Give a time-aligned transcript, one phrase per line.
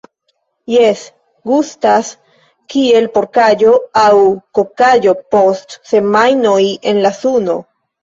[0.75, 1.03] Jes,
[1.51, 2.09] gustas
[2.75, 3.77] kiel porkaĵo
[4.07, 4.09] aŭ
[4.61, 6.61] kokaĵo post semajnoj
[6.95, 7.63] en la suno